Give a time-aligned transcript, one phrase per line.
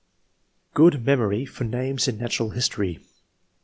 [0.73, 3.03] Goo,d memory for names in natural history.